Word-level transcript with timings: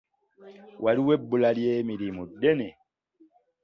Waliwo 0.83 1.11
ebbula 1.17 1.49
ly'emirimu 1.57 2.23
ddene. 2.29 2.69